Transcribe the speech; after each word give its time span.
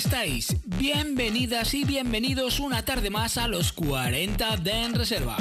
Estáis? 0.00 0.56
Bienvenidas 0.64 1.74
y 1.74 1.84
bienvenidos 1.84 2.58
una 2.58 2.82
tarde 2.86 3.10
más 3.10 3.36
a 3.36 3.46
los 3.48 3.70
40 3.74 4.56
de 4.56 4.70
En 4.70 4.94
Reserva. 4.94 5.36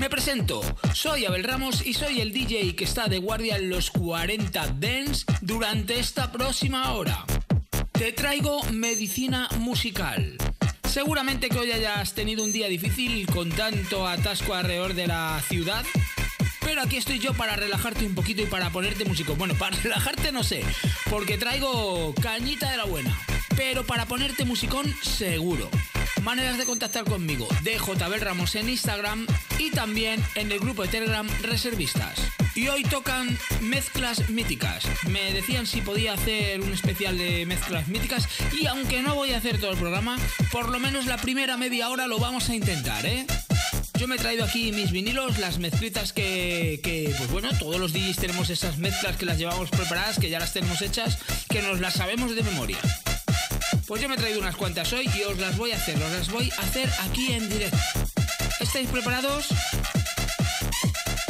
Me 0.00 0.08
presento, 0.08 0.62
soy 0.94 1.26
Abel 1.26 1.44
Ramos 1.44 1.84
y 1.86 1.92
soy 1.92 2.22
el 2.22 2.32
DJ 2.32 2.74
que 2.74 2.84
está 2.84 3.08
de 3.08 3.18
guardia 3.18 3.56
en 3.56 3.68
los 3.68 3.90
40 3.90 4.68
Dens 4.68 5.26
durante 5.42 6.00
esta 6.00 6.32
próxima 6.32 6.92
hora. 6.92 7.26
Te 7.92 8.12
traigo 8.12 8.62
medicina 8.72 9.50
musical. 9.58 10.38
Seguramente 10.88 11.50
que 11.50 11.58
hoy 11.58 11.70
hayas 11.70 12.14
tenido 12.14 12.44
un 12.44 12.52
día 12.52 12.68
difícil 12.68 13.26
con 13.26 13.50
tanto 13.50 14.08
atasco 14.08 14.54
alrededor 14.54 14.94
de 14.94 15.08
la 15.08 15.42
ciudad 15.46 15.84
pero 16.60 16.82
aquí 16.82 16.98
estoy 16.98 17.18
yo 17.18 17.32
para 17.32 17.56
relajarte 17.56 18.04
un 18.04 18.14
poquito 18.14 18.42
y 18.42 18.46
para 18.46 18.68
ponerte 18.68 19.06
músico. 19.06 19.34
Bueno, 19.36 19.54
para 19.54 19.74
relajarte 19.82 20.32
no 20.32 20.44
sé, 20.44 20.62
porque 21.08 21.38
traigo 21.38 22.14
cañita 22.20 22.70
de 22.70 22.76
la 22.76 22.84
buena. 22.84 23.18
Pero 23.58 23.84
para 23.84 24.06
ponerte 24.06 24.44
musicón, 24.44 24.94
seguro. 25.02 25.68
Maneras 26.22 26.58
de 26.58 26.64
contactar 26.64 27.04
conmigo, 27.04 27.48
JB 27.64 28.20
Ramos 28.20 28.54
en 28.54 28.68
Instagram 28.68 29.26
y 29.58 29.72
también 29.72 30.24
en 30.36 30.52
el 30.52 30.60
grupo 30.60 30.82
de 30.82 30.88
Telegram 30.88 31.28
Reservistas. 31.42 32.20
Y 32.54 32.68
hoy 32.68 32.84
tocan 32.84 33.36
mezclas 33.60 34.30
míticas. 34.30 34.84
Me 35.08 35.32
decían 35.32 35.66
si 35.66 35.80
podía 35.80 36.12
hacer 36.12 36.60
un 36.60 36.72
especial 36.72 37.18
de 37.18 37.46
mezclas 37.46 37.88
míticas 37.88 38.28
y 38.52 38.66
aunque 38.66 39.02
no 39.02 39.16
voy 39.16 39.32
a 39.32 39.38
hacer 39.38 39.58
todo 39.58 39.72
el 39.72 39.78
programa, 39.78 40.18
por 40.52 40.68
lo 40.68 40.78
menos 40.78 41.06
la 41.06 41.16
primera 41.16 41.56
media 41.56 41.88
hora 41.88 42.06
lo 42.06 42.20
vamos 42.20 42.48
a 42.50 42.54
intentar, 42.54 43.04
¿eh? 43.06 43.26
Yo 43.98 44.06
me 44.06 44.14
he 44.14 44.18
traído 44.18 44.44
aquí 44.44 44.70
mis 44.70 44.92
vinilos, 44.92 45.38
las 45.38 45.58
mezclitas 45.58 46.12
que, 46.12 46.78
que, 46.84 47.12
pues 47.18 47.28
bueno, 47.32 47.50
todos 47.58 47.80
los 47.80 47.92
DJs 47.92 48.18
tenemos 48.18 48.50
esas 48.50 48.78
mezclas 48.78 49.16
que 49.16 49.26
las 49.26 49.36
llevamos 49.36 49.68
preparadas, 49.70 50.20
que 50.20 50.30
ya 50.30 50.38
las 50.38 50.52
tenemos 50.52 50.80
hechas, 50.80 51.18
que 51.48 51.60
nos 51.60 51.80
las 51.80 51.94
sabemos 51.94 52.36
de 52.36 52.44
memoria. 52.44 52.78
Pues 53.88 54.02
yo 54.02 54.08
me 54.10 54.16
he 54.16 54.18
traído 54.18 54.40
unas 54.40 54.54
cuantas 54.54 54.92
hoy 54.92 55.08
y 55.16 55.22
os 55.22 55.38
las 55.38 55.56
voy 55.56 55.72
a 55.72 55.76
hacer, 55.76 55.96
os 55.96 56.12
las 56.12 56.30
voy 56.30 56.52
a 56.58 56.60
hacer 56.60 56.90
aquí 57.00 57.32
en 57.32 57.48
directo. 57.48 57.78
¿Estáis 58.60 58.86
preparados? 58.90 59.46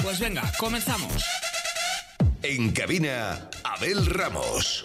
Pues 0.02 0.18
venga, 0.18 0.50
comenzamos. 0.58 1.24
En 2.42 2.72
cabina, 2.72 3.48
Abel 3.62 4.06
Ramos. 4.06 4.84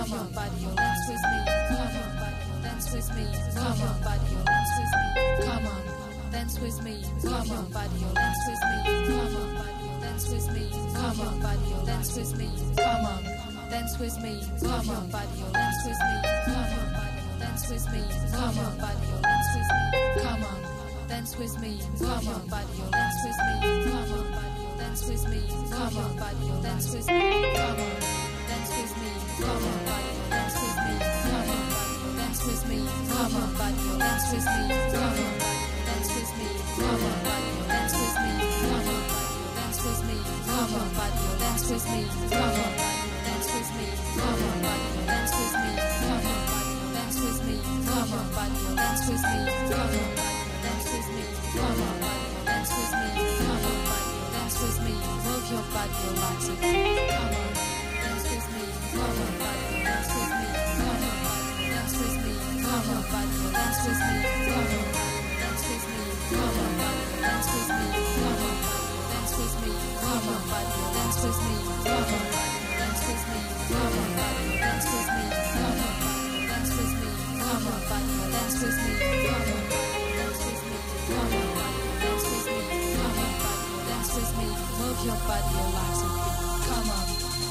Come 0.00 0.14
on, 0.14 0.32
body, 0.32 0.56
your 0.62 0.74
dance 0.76 1.04
with 1.12 1.24
me. 1.28 1.40
Come 1.68 1.92
on, 2.00 2.62
dance 2.62 2.90
with 2.90 3.08
me. 3.16 3.26
Come 3.52 3.82
on, 3.84 4.00
body, 4.00 4.32
your 4.32 4.44
dance 4.48 4.72
with 4.80 4.92
me. 4.96 5.12
Come 5.44 5.66
on, 5.68 6.32
dance 6.32 6.58
with 6.58 6.82
me. 6.82 7.04
Come 7.20 7.50
on, 7.52 7.70
body, 7.70 7.98
your 8.00 8.14
dance 8.14 8.40
with 8.48 8.62
me. 8.64 8.80
Come 9.04 9.36
on, 9.36 10.00
dance 10.00 10.24
with 10.32 10.48
me. 10.56 10.64
Come 10.96 11.20
on, 11.20 11.40
body, 11.40 11.68
your 11.68 11.84
dance 11.84 12.16
with 12.16 12.32
me. 12.38 12.48
Come 12.80 13.04
on, 13.04 13.24
dance 13.68 13.98
with 14.00 14.16
me. 14.22 14.40
Come 14.64 14.88
on, 14.88 15.10
body, 15.12 15.36
your 15.36 15.52
dance 15.52 15.84
with 15.84 16.00
me. 16.00 16.16
Come 16.48 16.80
on, 16.80 16.88
dance 17.38 17.68
with 17.68 17.92
me. 17.92 18.00
Come 18.32 18.56
on, 18.56 18.78
body, 18.80 19.04
your 19.04 19.20
dance 19.20 19.50
with 19.52 19.68
me. 19.68 19.84
Come 20.16 20.44
on, 20.48 21.08
dance 21.08 21.36
with 21.36 21.60
me. 21.60 21.72
Come 22.00 22.28
on, 22.28 22.46
body, 22.48 22.72
your 22.80 22.88
dance 22.88 23.20
with 23.20 23.36
me. 23.36 23.56
Come 23.84 24.16
on, 24.16 24.78
dance 24.80 25.04
with 25.04 25.28
me. 25.28 25.42
Come 25.68 25.96
on, 26.00 26.16
body, 26.16 26.46
your 26.46 26.62
dance 26.62 26.88
with 26.88 27.06
me. 27.06 27.52
Come 27.52 27.80
on 27.84 28.19
come 29.40 29.64
on, 29.64 29.80
dance 30.30 30.56
with 30.60 30.76
me, 30.84 30.94
come 31.24 31.48
on, 31.50 32.16
dance 32.16 32.44
with 32.44 32.62
me, 32.68 32.78
come 33.08 33.36
on, 33.36 33.48
dance 33.98 34.32
with 34.32 34.46
me, 34.52 34.68
come 34.80 35.10
on, 35.10 35.34
dance 35.34 36.12
with 36.12 36.32
me, 36.36 36.50
come 36.76 37.04
on, 37.04 37.30
dance 37.70 37.94
with 37.96 38.16
me, 38.20 38.36
come 38.60 38.80
on, 38.80 39.00
dance 39.70 39.90
with 39.90 40.04
me, 40.10 40.28
come 40.50 40.74
on, 40.74 40.92
dance 41.40 41.70
with 41.70 41.86
me, 41.90 42.06
come 42.20 42.56
on, 42.60 42.72
dance 43.24 43.48
with 43.52 43.70
me, 43.70 43.86
come 43.90 44.40
on, 44.40 44.66
dance 44.66 45.32
with 45.32 45.54
me, 45.60 45.74
come 46.00 46.20
on, 46.20 46.54
dance 46.90 47.14
with 49.08 49.24
me, 50.60 51.24
come 51.56 51.80
on, 51.80 52.00
dance 52.44 52.72
with 52.76 52.92
me, 52.92 53.12
come 53.38 53.64
on, 53.64 53.86
dance 54.32 54.56
with 54.60 54.78
me, 54.84 54.94
move 55.24 55.46
your 55.50 55.64
body, 55.72 55.98
your 56.04 56.14
body. 56.20 57.29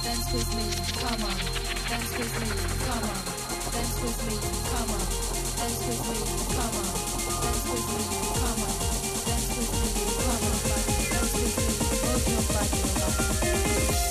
dance 0.10 0.34
with 0.34 0.56
me, 0.56 0.64
come 1.00 1.24
on, 1.24 1.38
dance 1.90 2.18
with 2.18 2.40
me, 2.40 2.48
come 2.86 3.04
on, 3.04 3.72
dance 3.72 4.02
with 4.02 4.28
me, 4.28 4.38
come 4.70 4.92
on. 4.92 5.29
Dance 5.60 5.88
with 5.88 6.00
come 6.56 6.76
on, 6.80 6.88
dance 7.44 7.64
with 7.68 7.84
come 8.40 8.64
on, 8.64 8.72
dance 9.26 9.48
with. 13.98 14.09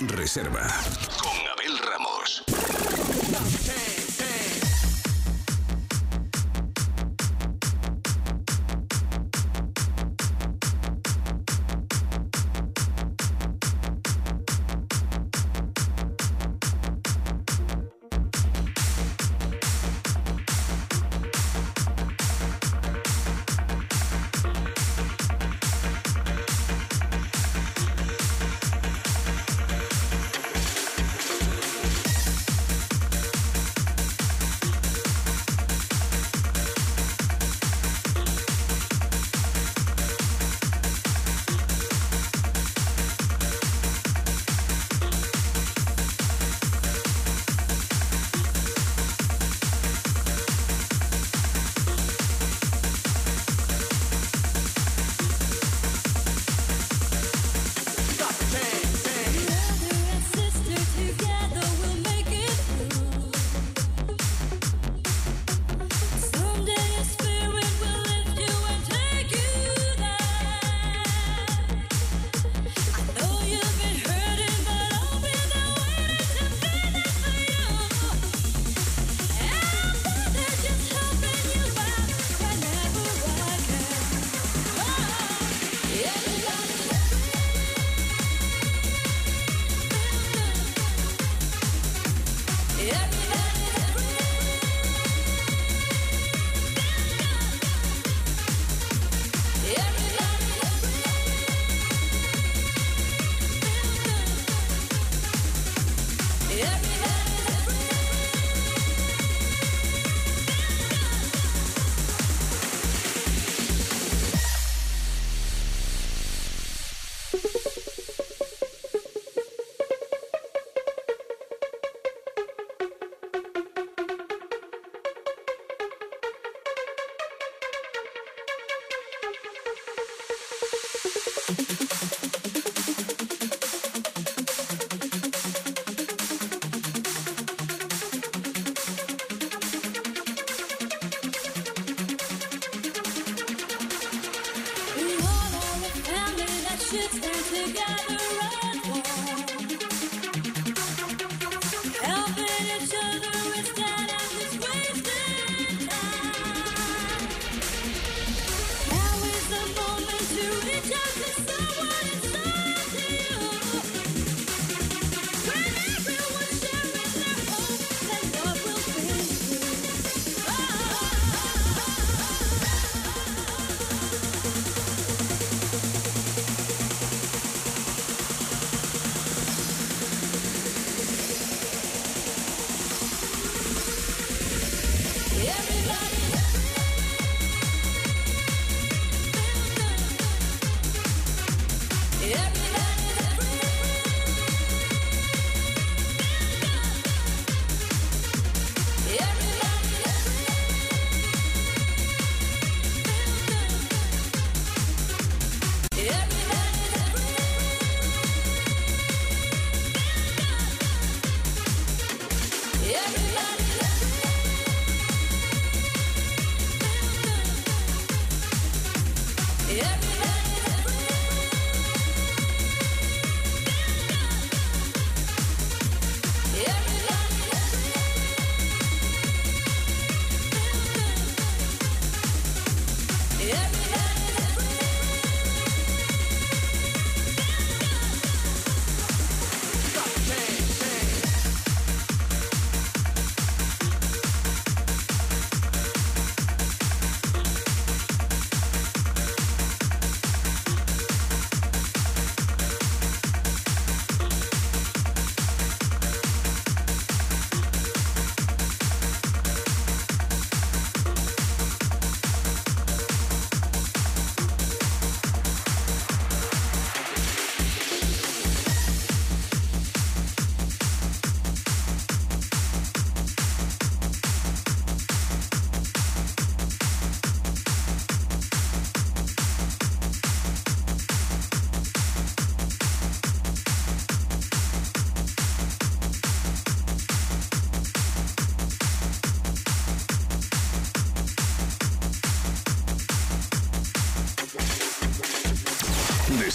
Reserva. 0.00 1.17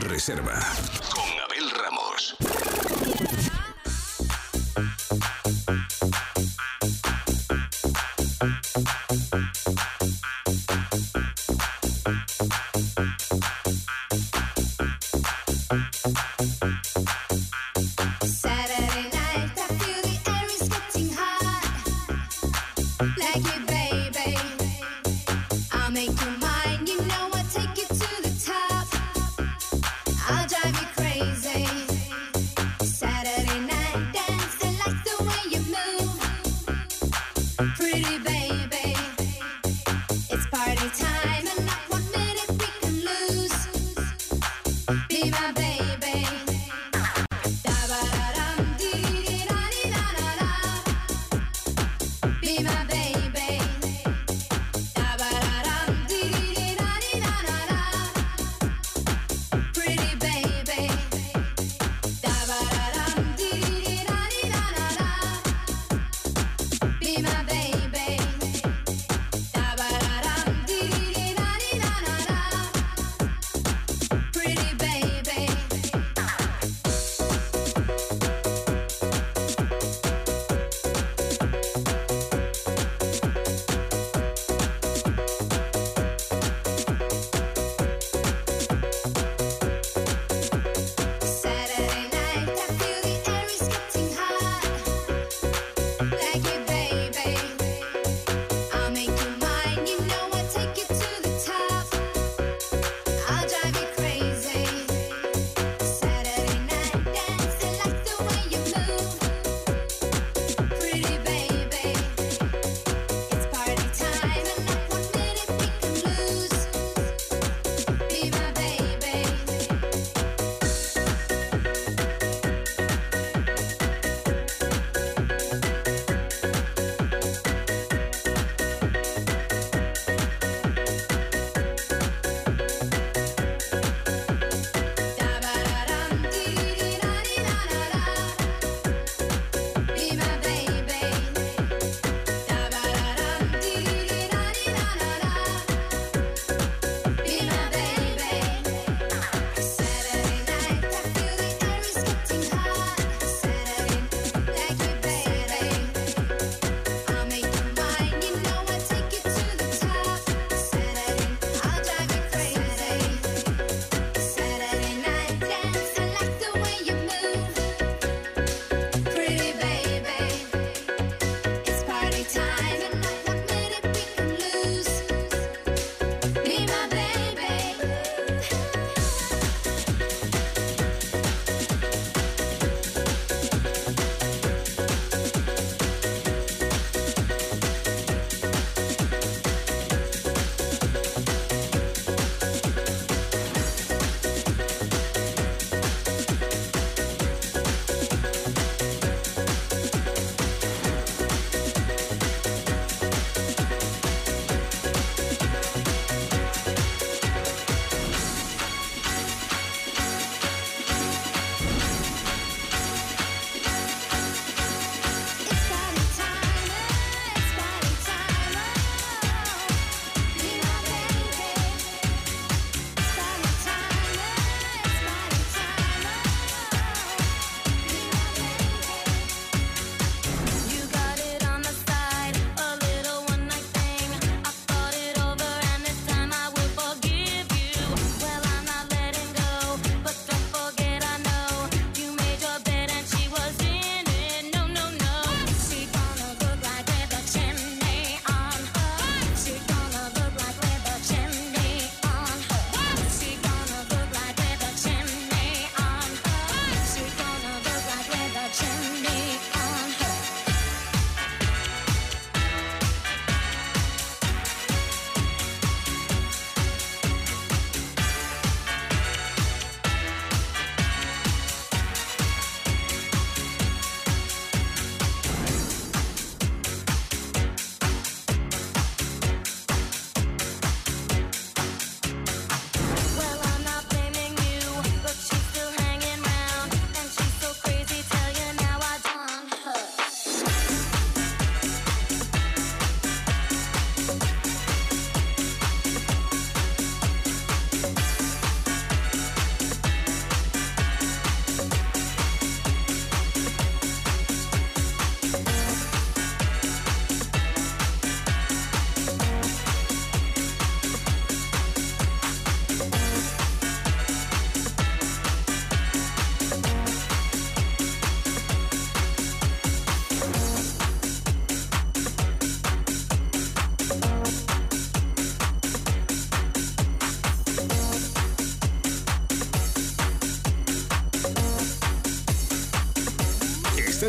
Reserva 0.00 0.58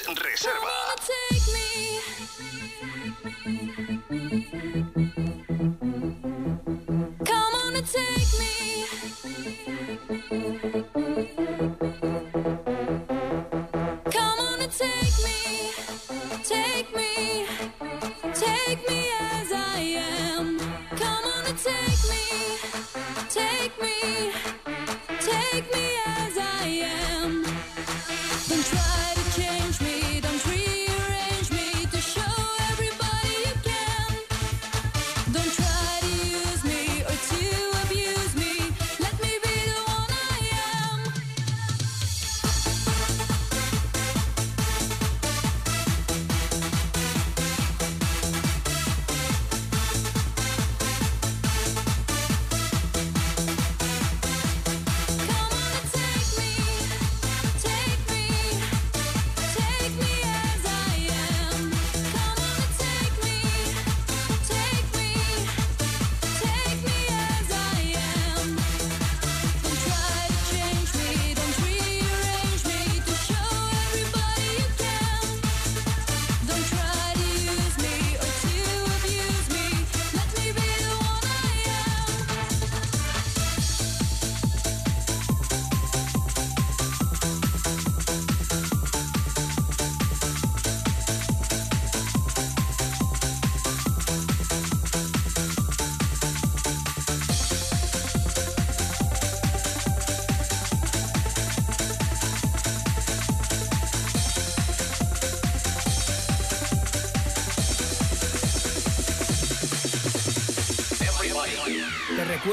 Reserva. 0.00 0.72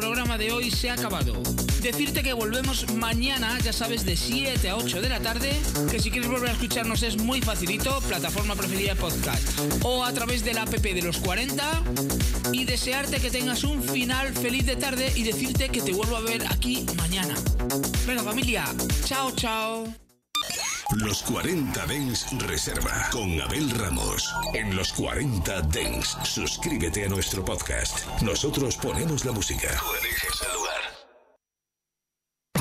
programa 0.00 0.38
de 0.38 0.50
hoy 0.50 0.70
se 0.70 0.88
ha 0.88 0.94
acabado. 0.94 1.34
Decirte 1.82 2.22
que 2.22 2.32
volvemos 2.32 2.90
mañana, 2.94 3.58
ya 3.60 3.72
sabes, 3.72 4.06
de 4.06 4.16
7 4.16 4.70
a 4.70 4.76
8 4.76 5.02
de 5.02 5.08
la 5.10 5.20
tarde, 5.20 5.52
que 5.90 6.00
si 6.00 6.10
quieres 6.10 6.30
volver 6.30 6.48
a 6.48 6.52
escucharnos 6.52 7.02
es 7.02 7.18
muy 7.18 7.42
facilito, 7.42 8.00
plataforma 8.08 8.54
preferida 8.54 8.94
podcast, 8.94 9.42
o 9.82 10.02
a 10.02 10.12
través 10.12 10.42
de 10.42 10.54
la 10.54 10.62
app 10.62 10.70
de 10.70 11.02
los 11.02 11.18
40, 11.18 11.82
y 12.52 12.64
desearte 12.64 13.20
que 13.20 13.30
tengas 13.30 13.62
un 13.62 13.82
final 13.82 14.32
feliz 14.32 14.64
de 14.64 14.76
tarde 14.76 15.12
y 15.14 15.22
decirte 15.22 15.68
que 15.68 15.82
te 15.82 15.92
vuelvo 15.92 16.16
a 16.16 16.20
ver 16.20 16.46
aquí 16.50 16.86
mañana. 16.96 17.34
Venga 18.06 18.22
familia, 18.22 18.64
chao 19.04 19.30
chao. 19.32 19.99
Los 21.10 21.24
40 21.24 21.86
Dens 21.86 22.26
Reserva 22.46 23.08
con 23.10 23.40
Abel 23.40 23.68
Ramos. 23.70 24.32
En 24.54 24.76
los 24.76 24.92
40 24.92 25.62
Dens, 25.62 26.16
suscríbete 26.22 27.04
a 27.04 27.08
nuestro 27.08 27.44
podcast. 27.44 28.06
Nosotros 28.22 28.76
ponemos 28.76 29.24
la 29.24 29.32
música. 29.32 29.76
Tú 29.76 29.92
eliges 30.04 30.40
el 30.46 30.52
lugar. 30.54 30.80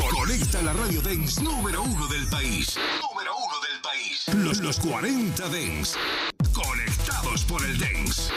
Conecta 0.10 0.64
la 0.64 0.74
radio 0.74 1.00
Dens 1.04 1.40
número 1.40 1.84
uno 1.84 2.08
del 2.08 2.26
país. 2.30 2.76
Número 2.76 3.38
uno 3.38 3.54
del 3.70 3.82
país. 3.84 4.26
Los, 4.34 4.58
los 4.62 4.80
40 4.80 5.48
Dens. 5.50 5.96
Conectados 6.52 7.44
por 7.44 7.64
el 7.64 7.78
Dens. 7.78 8.32